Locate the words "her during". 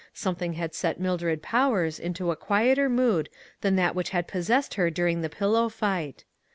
4.73-5.21